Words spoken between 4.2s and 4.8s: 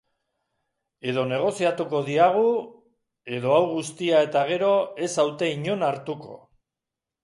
eta gero